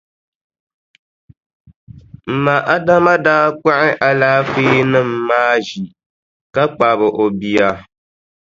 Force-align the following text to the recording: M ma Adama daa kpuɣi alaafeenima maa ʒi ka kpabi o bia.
M 2.27 2.33
ma 2.43 2.55
Adama 2.75 3.13
daa 3.25 3.45
kpuɣi 3.59 3.89
alaafeenima 4.07 5.01
maa 5.27 5.53
ʒi 5.67 5.79
ka 6.53 6.63
kpabi 6.75 7.07
o 7.21 7.25
bia. 7.39 7.69